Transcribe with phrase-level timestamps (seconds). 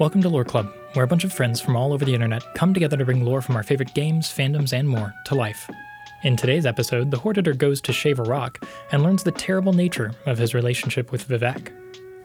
[0.00, 2.72] Welcome to Lore Club, where a bunch of friends from all over the internet come
[2.72, 5.68] together to bring lore from our favorite games, fandoms, and more to life.
[6.22, 10.12] In today's episode, the Hortator goes to shave a rock and learns the terrible nature
[10.24, 11.70] of his relationship with Vivec.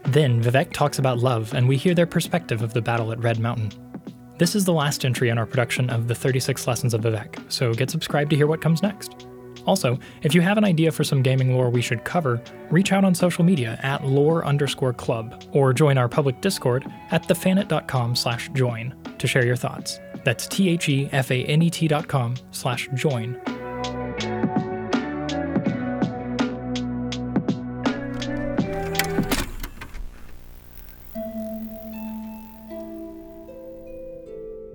[0.03, 3.39] Then, Vivec talks about love, and we hear their perspective of the battle at Red
[3.39, 3.73] Mountain.
[4.37, 7.73] This is the last entry in our production of the 36 Lessons of Vivec, so
[7.73, 9.27] get subscribed to hear what comes next.
[9.65, 13.03] Also, if you have an idea for some gaming lore we should cover, reach out
[13.03, 18.49] on social media at lore underscore club or join our public Discord at thefanet.com slash
[18.53, 19.99] join to share your thoughts.
[20.23, 23.39] That's T-H-E-F-A-N-E-T dot com slash join.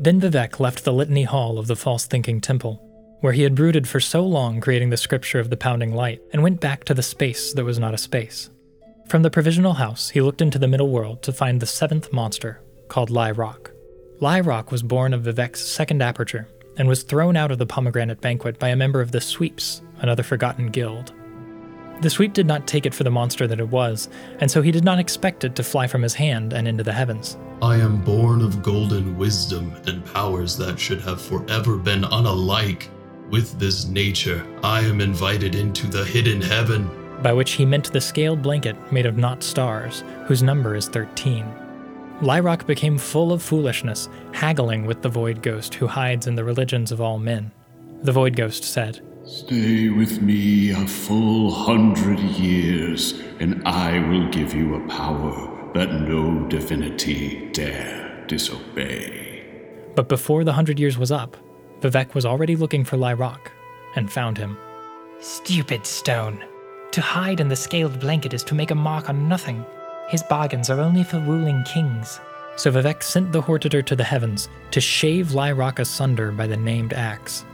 [0.02, 2.82] Then Vivec left the Litany Hall of the False Thinking Temple,
[3.20, 6.42] where he had brooded for so long creating the scripture of the pounding light, and
[6.42, 8.50] went back to the space that was not a space.
[9.08, 12.60] From the provisional house, he looked into the middle world to find the seventh monster,
[12.88, 13.72] called Lie Rock.
[14.20, 18.20] Lie Rock was born of Vivec's second aperture, and was thrown out of the pomegranate
[18.20, 21.12] banquet by a member of the Sweeps, another forgotten guild.
[22.00, 24.70] The sweep did not take it for the monster that it was, and so he
[24.70, 27.36] did not expect it to fly from his hand and into the heavens.
[27.60, 32.88] I am born of golden wisdom and powers that should have forever been unalike.
[33.30, 36.90] With this nature, I am invited into the hidden heaven.
[37.22, 41.46] By which he meant the scaled blanket made of not stars, whose number is 13.
[42.22, 46.42] Lie Rock became full of foolishness, haggling with the Void Ghost who hides in the
[46.42, 47.52] religions of all men.
[48.02, 54.54] The Void Ghost said, Stay with me a full hundred years, and I will give
[54.54, 59.44] you a power that no divinity dare disobey.
[59.94, 61.36] But before the hundred years was up,
[61.80, 63.50] Vivec was already looking for Lie Rock
[63.96, 64.56] and found him.
[65.20, 66.44] Stupid stone.
[66.92, 69.64] To hide in the scaled blanket is to make a mark on nothing.
[70.08, 72.20] His bargains are only for ruling kings.
[72.56, 76.56] So Vivec sent the Hortator to the heavens to shave Lie Rock asunder by the
[76.56, 77.44] named axe.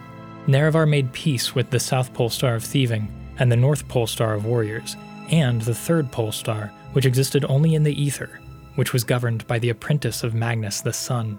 [0.46, 4.34] Nerevar made peace with the South Pole Star of Thieving and the North Pole Star
[4.34, 4.96] of Warriors,
[5.30, 8.40] and the Third Pole Star, which existed only in the ether,
[8.76, 11.38] which was governed by the apprentice of Magnus the Sun.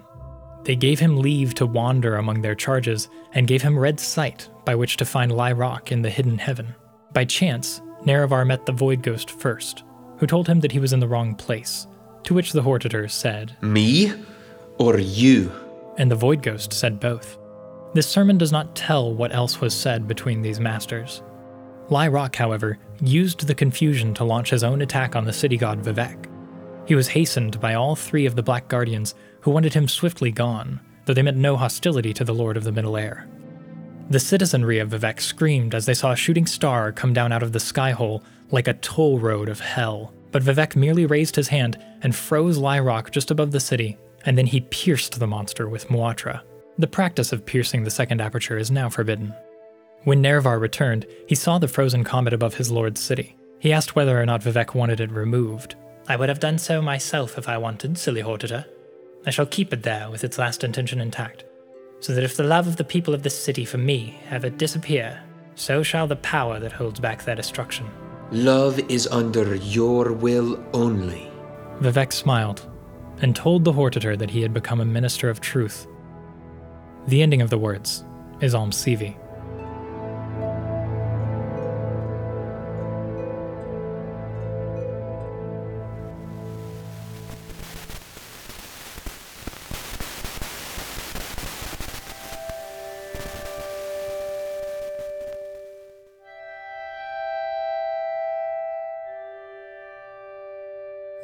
[0.64, 4.74] They gave him leave to wander among their charges, and gave him red sight by
[4.74, 6.74] which to find Lie Rock in the hidden heaven.
[7.12, 9.84] By chance, Nerevar met the Void Ghost first,
[10.18, 11.86] who told him that he was in the wrong place,
[12.24, 14.12] to which the Hortator said, Me
[14.78, 15.50] or you?
[15.96, 17.38] And the Void Ghost said both.
[17.94, 21.22] This sermon does not tell what else was said between these masters.
[21.88, 25.82] Lie Rock, however, used the confusion to launch his own attack on the city god
[25.82, 26.26] Vivec.
[26.86, 30.80] He was hastened by all three of the Black Guardians, who wanted him swiftly gone,
[31.04, 33.26] though they meant no hostility to the Lord of the Middle Air.
[34.10, 37.52] The citizenry of Vivec screamed as they saw a shooting star come down out of
[37.52, 41.82] the sky hole like a toll road of hell, but Vivec merely raised his hand
[42.02, 45.88] and froze Lie Rock just above the city, and then he pierced the monster with
[45.88, 46.42] Muatra.
[46.78, 49.34] The practice of piercing the second aperture is now forbidden.
[50.04, 53.36] When Nerevar returned, he saw the frozen comet above his lord's city.
[53.58, 55.74] He asked whether or not Vivec wanted it removed.
[56.06, 58.64] I would have done so myself if I wanted, silly Hortator.
[59.26, 61.44] I shall keep it there with its last intention intact,
[62.00, 65.22] so that if the love of the people of this city for me ever disappear,
[65.54, 67.88] so shall the power that holds back their destruction.
[68.30, 71.30] Love is under your will only.
[71.80, 72.70] Vivec smiled
[73.20, 75.86] and told the Hortator that he had become a minister of truth
[77.08, 78.04] the ending of the words
[78.42, 78.70] is Alm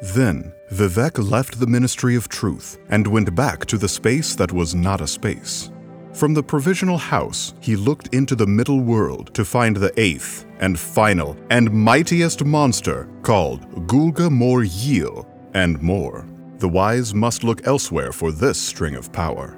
[0.01, 4.75] Then Vivec left the Ministry of Truth and went back to the space that was
[4.75, 5.71] not a space.
[6.13, 10.79] From the provisional house, he looked into the middle world to find the eighth and
[10.79, 16.25] final and mightiest monster called Gulga Mor Yil and more.
[16.57, 19.57] The wise must look elsewhere for this string of power.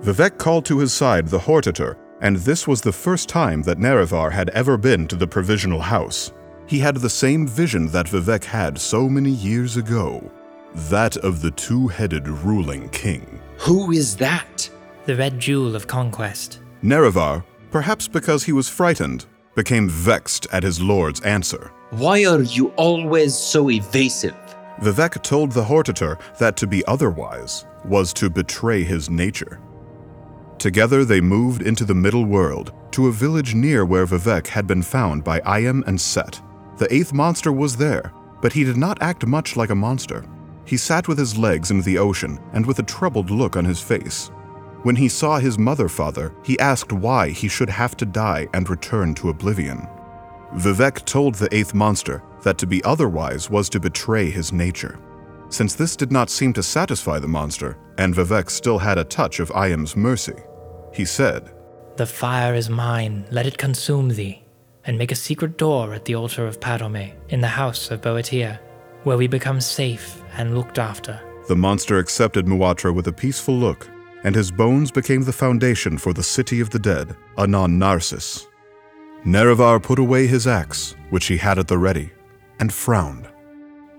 [0.00, 4.30] Vivec called to his side the Hortator, and this was the first time that Nerevar
[4.30, 6.32] had ever been to the provisional house.
[6.66, 10.30] He had the same vision that Vivec had so many years ago
[10.74, 13.40] that of the two headed ruling king.
[13.58, 14.70] Who is that?
[15.06, 16.60] the red jewel of conquest.
[16.82, 21.70] Nerevar, perhaps because he was frightened, became vexed at his lord's answer.
[21.90, 24.34] Why are you always so evasive?
[24.80, 29.60] Vivec told the Hortator that to be otherwise was to betray his nature.
[30.58, 34.82] Together they moved into the middle world, to a village near where Vivec had been
[34.82, 36.40] found by Ayem and Seht.
[36.76, 40.24] The eighth monster was there, but he did not act much like a monster.
[40.64, 43.80] He sat with his legs in the ocean and with a troubled look on his
[43.80, 44.30] face.
[44.82, 48.68] When he saw his mother father, he asked why he should have to die and
[48.68, 49.88] return to oblivion.
[50.56, 54.98] Vivec told the eighth monster that to be otherwise was to betray his nature.
[55.48, 59.40] Since this did not seem to satisfy the monster, and Vivec still had a touch
[59.40, 60.36] of Ayem's mercy,
[60.92, 61.50] he said,
[61.96, 64.43] The fire is mine, let it consume thee,
[64.86, 68.58] and make a secret door at the altar of Padhome, in the house of Boethiah,
[69.04, 71.20] where we become safe and looked after.
[71.48, 73.88] The monster accepted Muatra with a peaceful look,
[74.24, 78.46] and his bones became the foundation for the city of the dead, Anon Narcissus.
[79.24, 82.10] Nerevar put away his axe, which he had at the ready,
[82.60, 83.28] and frowned.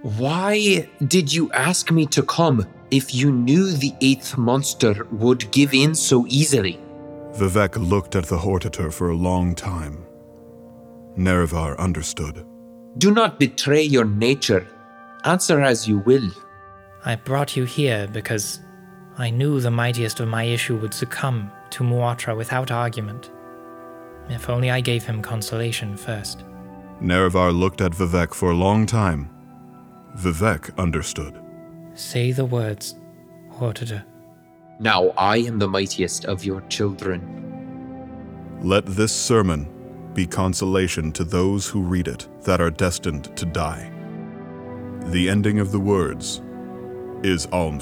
[0.01, 5.73] Why did you ask me to come if you knew the eighth monster would give
[5.73, 6.79] in so easily?
[7.33, 10.05] Vivec looked at the Hortator for a long time.
[11.17, 12.45] Nerevar understood.
[12.97, 14.67] Do not betray your nature.
[15.23, 16.29] Answer as you will.
[17.05, 18.59] I brought you here because
[19.17, 23.31] I knew the mightiest of my issue would succumb to Muatra without argument.
[24.29, 26.43] If only I gave him consolation first.
[27.01, 29.29] Nerevar looked at Vivec for a long time.
[30.17, 31.39] Vivec understood.
[31.93, 32.95] Say the words,
[33.51, 34.03] Hortator.
[34.79, 37.21] Now I am the mightiest of your children.
[38.61, 39.67] Let this sermon
[40.15, 43.91] be consolation to those who read it that are destined to die.
[45.11, 46.41] The ending of the words
[47.21, 47.79] is Alm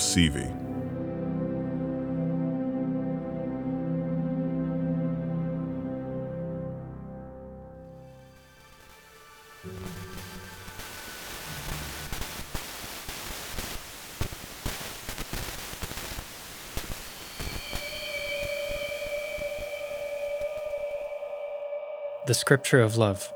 [22.34, 23.32] The Scripture of Love.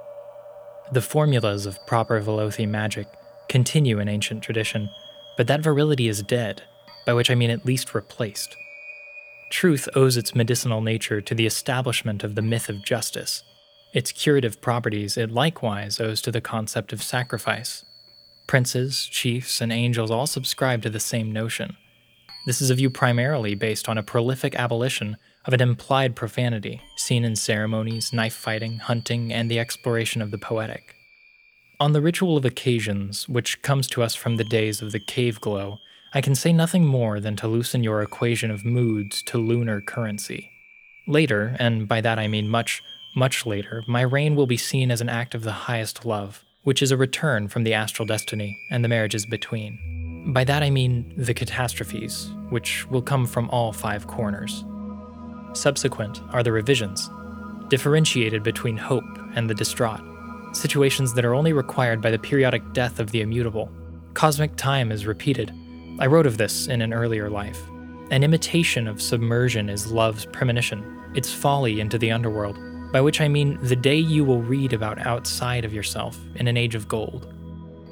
[0.92, 3.06] The formulas of proper Velothi magic
[3.48, 4.90] continue in ancient tradition,
[5.38, 6.64] but that virility is dead,
[7.06, 8.56] by which I mean at least replaced.
[9.52, 13.44] Truth owes its medicinal nature to the establishment of the myth of justice.
[13.94, 17.86] Its curative properties it likewise owes to the concept of sacrifice.
[18.48, 21.78] Princes, chiefs, and angels all subscribe to the same notion.
[22.48, 25.18] This is a view primarily based on a prolific abolition
[25.48, 30.38] of an implied profanity seen in ceremonies, knife fighting, hunting, and the exploration of the
[30.38, 30.94] poetic.
[31.80, 35.40] On the ritual of occasions, which comes to us from the days of the cave
[35.40, 35.78] glow,
[36.14, 40.52] I can say nothing more than to loosen your equation of moods to lunar currency.
[41.08, 42.82] Later, and by that I mean much,
[43.16, 46.82] much later, my reign will be seen as an act of the highest love, which
[46.82, 50.34] is a return from the astral destiny and the marriages between.
[50.34, 54.66] By that I mean the catastrophes, which will come from all five corners.
[55.58, 57.10] Subsequent are the revisions,
[57.68, 60.02] differentiated between hope and the distraught,
[60.54, 63.72] situations that are only required by the periodic death of the immutable.
[64.14, 65.52] Cosmic time is repeated.
[65.98, 67.60] I wrote of this in an earlier life.
[68.12, 72.60] An imitation of submersion is love's premonition, its folly into the underworld,
[72.92, 76.56] by which I mean the day you will read about outside of yourself in an
[76.56, 77.34] age of gold.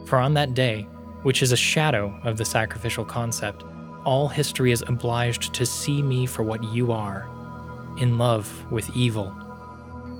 [0.05, 0.83] For on that day,
[1.23, 3.63] which is a shadow of the sacrificial concept,
[4.03, 7.27] all history is obliged to see me for what you are
[7.99, 9.33] in love with evil.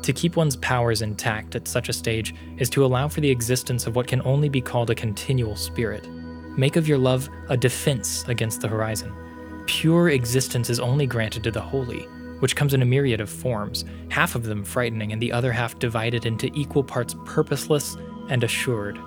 [0.03, 3.88] To keep one's powers intact at such a stage is to allow for the existence
[3.88, 6.08] of what can only be called a continual spirit.
[6.58, 9.12] Make of your love a defense against the horizon.
[9.65, 12.03] Pure existence is only granted to the holy,
[12.39, 15.79] which comes in a myriad of forms, half of them frightening and the other half
[15.79, 17.98] divided into equal parts purposeless
[18.29, 19.00] and assured.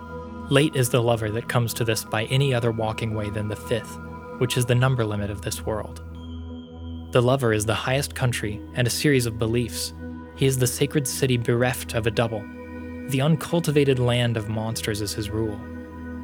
[0.51, 3.57] Late is the lover that comes to this by any other walking way than the
[3.57, 3.99] fifth,
[4.39, 6.03] which is the number limit of this world.
[7.11, 9.95] The lover is the highest country and a series of beliefs.
[10.37, 12.45] He is the sacred city bereft of a double.
[13.09, 15.59] The uncultivated land of monsters is his rule.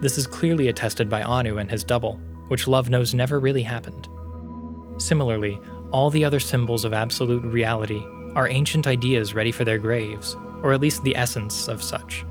[0.00, 4.08] This is clearly attested by Anu and his double, which love knows never really happened.
[4.98, 5.58] Similarly,
[5.90, 10.74] all the other symbols of absolute reality are ancient ideas ready for their graves, or
[10.74, 12.26] at least the essence of such.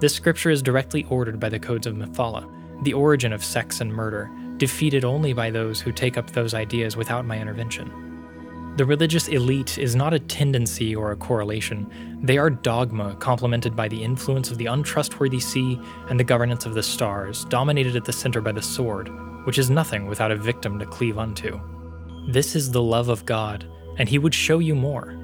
[0.00, 2.50] This scripture is directly ordered by the codes of Mephala,
[2.82, 4.28] the origin of sex and murder,
[4.62, 7.90] defeated only by those who take up those ideas without my intervention.
[8.76, 13.88] The religious elite is not a tendency or a correlation, they are dogma complemented by
[13.88, 18.12] the influence of the untrustworthy sea and the governance of the stars, dominated at the
[18.12, 19.10] center by the sword,
[19.46, 21.60] which is nothing without a victim to cleave unto.
[22.28, 25.18] This is the love of God, and He would show you more.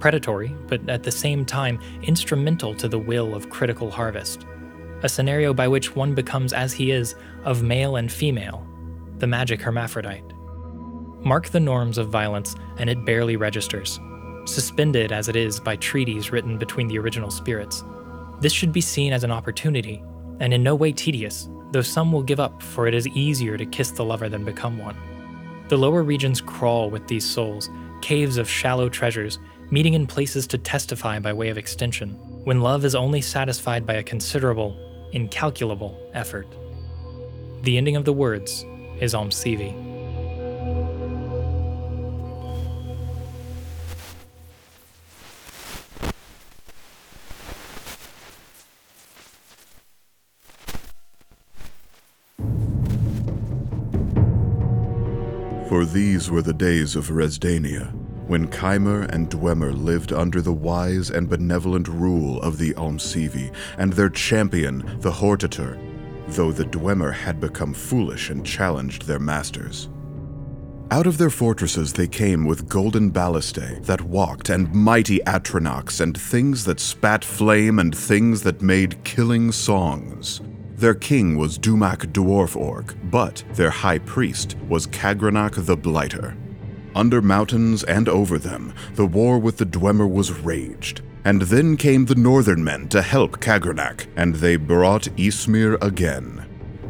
[0.00, 4.44] Predatory, but at the same time instrumental to the will of critical harvest
[5.02, 8.66] a scenario by which one becomes as he is, of male and female,
[9.18, 10.24] the magic hermaphrodite.
[11.24, 13.98] Mark the norms of violence, and it barely registers,
[14.44, 17.82] suspended as it is by treaties written between the original spirits.
[18.40, 20.02] This should be seen as an opportunity,
[20.40, 23.66] and in no way tedious, though some will give up, for it is easier to
[23.66, 24.96] kiss the lover than become one.
[25.68, 27.70] The lower regions crawl with these souls,
[28.02, 29.38] caves of shallow treasures,
[29.70, 33.94] meeting in places to testify by way of extension, when love is only satisfied by
[33.94, 34.76] a considerable,
[35.12, 36.46] incalculable effort.
[37.62, 38.64] The ending of the words
[39.00, 39.72] is Almsivi.
[55.68, 58.03] For these were the days of Resdaynia,
[58.34, 63.92] when Chimer and Dwemer lived under the wise and benevolent rule of the Almsivi and
[63.92, 65.78] their champion, the Hortator,
[66.26, 69.88] though the Dwemer had become foolish and challenged their masters.
[70.90, 76.20] Out of their fortresses they came with golden ballistae that walked, and mighty atronachs, and
[76.20, 80.40] things that spat flame, and things that made killing songs.
[80.74, 86.36] Their king was Dumac Dwarf Orc, but their high priest was Kagrenac the Blighter.
[86.94, 91.02] Under mountains and over them, the war with the Dwemer was raged.
[91.24, 96.44] And then came the northern men to help Kagrenac, and they brought Ysmir again.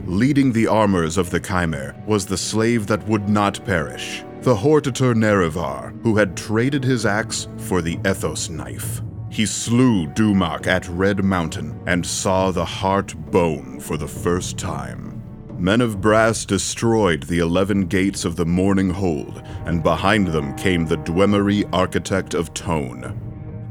[0.06, 5.14] Leading the armors of the Chimer was the slave that would not perish, the Hortator
[5.14, 9.00] Nerevar, who had traded his axe for the Ethos knife.
[9.30, 15.22] He slew Dumac at Red Mountain and saw the heart bone for the first time.
[15.58, 20.86] Men of brass destroyed the eleven gates of the Morning Hold, and behind them came
[20.86, 23.20] the Dwemeri architect of Tone.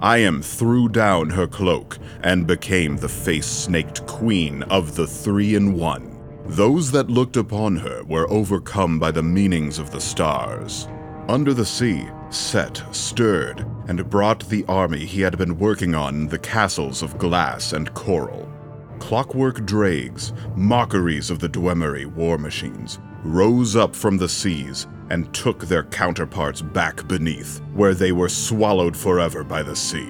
[0.01, 5.73] Ayem threw down her cloak and became the face snaked queen of the Three in
[5.73, 6.19] One.
[6.45, 10.89] Those that looked upon her were overcome by the meanings of the stars.
[11.29, 16.39] Under the sea, Seht stirred and brought the army he had been working on the
[16.39, 18.51] castles of glass and coral.
[18.99, 25.65] Clockwork drags, mockeries of the Dwemeri war machines, rose up from the seas and took
[25.65, 30.09] their counterparts back beneath, where they were swallowed forever by the sea.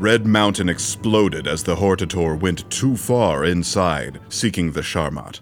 [0.00, 5.38] Red Mountain exploded as the Hortator went too far inside, seeking the Sharmat.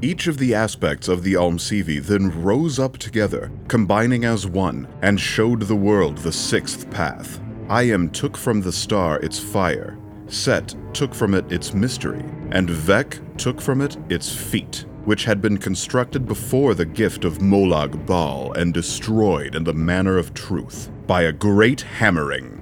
[0.00, 5.20] Each of the aspects of the Almsivi then rose up together, combining as one, and
[5.20, 7.38] showed the world the sixth path.
[7.68, 13.20] Ayem took from the star its fire, Seht took from it its mystery, and Vehk
[13.36, 18.52] took from it its feet, which had been constructed before the gift of Molag Bal
[18.52, 22.58] and destroyed in the manner of truth, by a great hammering.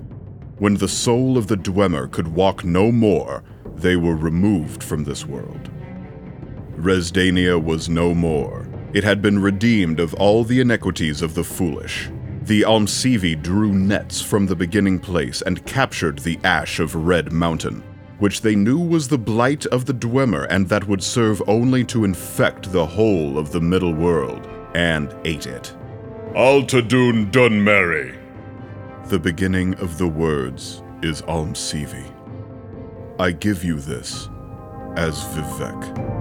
[0.58, 3.42] When the soul of the Dwemer could walk no more,
[3.76, 5.70] they were removed from this world.
[6.76, 8.66] Resdaynia was no more.
[8.92, 12.10] It had been redeemed of all the iniquities of the foolish.
[12.42, 17.84] The Almsivi drew nets from the beginning place and captured the ash of Red Mountain,
[18.20, 22.04] which they knew was the blight of the Dwemer and that would serve only to
[22.04, 25.74] infect the whole of the Middle World, and ate it.
[26.34, 28.16] Altadoon Dunmeri.
[29.08, 32.06] The beginning of the words is Almsivi.
[33.18, 34.28] I give you this
[34.96, 36.19] as Vivec.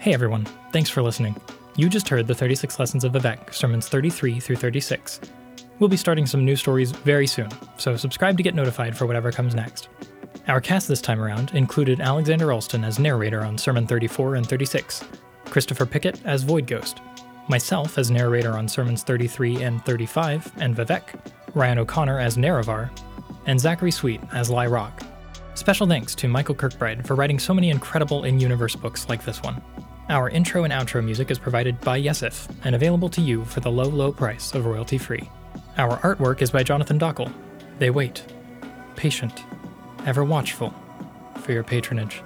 [0.00, 1.36] Hey everyone, thanks for listening.
[1.76, 5.20] You just heard the 36 Lessons of Vivec, sermons 33 through 36.
[5.78, 9.30] We'll be starting some new stories very soon, so subscribe to get notified for whatever
[9.30, 9.90] comes next.
[10.48, 15.04] Our cast this time around included Alexander Alston as narrator on Sermon 34 and 36,
[15.44, 17.02] Christopher Pickett as Void Ghost,
[17.50, 21.02] myself as narrator on Sermons 33 and 35 and Vivec,
[21.52, 22.88] Ryan O'Connor as Nerevar,
[23.44, 25.02] and Zachary Sweet as Lie Rock.
[25.52, 29.42] Special thanks to Michael Kirkbride for writing so many incredible in universe books like this
[29.42, 29.60] one.
[30.10, 33.70] Our intro and outro music is provided by Yesif and available to you for the
[33.70, 35.30] low, low price of royalty free.
[35.78, 37.32] Our artwork is by Jonathan Dockal.
[37.78, 38.24] They wait,
[38.96, 39.44] patient,
[40.06, 40.74] ever watchful
[41.40, 42.24] for your patronage.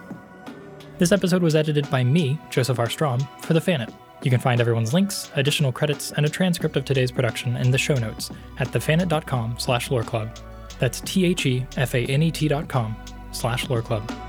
[0.96, 2.88] This episode was edited by me, Joseph R.
[2.88, 3.92] Strom, for the Fanet.
[4.22, 7.76] You can find everyone's links, additional credits, and a transcript of today's production in the
[7.76, 10.34] show notes at thefanet.com slash loreclub.
[10.78, 12.96] That's T-H-E-F-A-N-E-T dot com
[13.32, 14.23] slash loreclub.